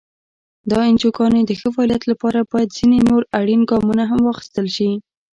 د 0.69 0.71
انجوګانو 0.87 1.39
د 1.45 1.51
ښه 1.59 1.69
فعالیت 1.75 2.03
لپاره 2.11 2.39
باید 2.51 2.75
ځینې 2.77 2.99
نور 3.09 3.21
اړین 3.39 3.61
ګامونه 3.71 4.03
هم 4.11 4.21
واخیستل 4.25 4.67
شي. 4.75 4.91